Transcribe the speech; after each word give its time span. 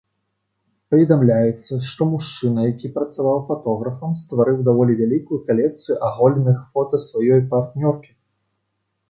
Паведамляецца, 0.93 1.73
што 1.89 2.07
мужчына, 2.13 2.59
які 2.71 2.91
працаваў 2.95 3.37
фатографам, 3.49 4.17
стварыў 4.23 4.57
даволі 4.69 4.97
вялікую 5.03 5.39
калекцыю 5.51 6.01
аголеных 6.09 6.67
фота 6.73 6.97
сваёй 7.09 7.41
партнёркі. 7.55 8.11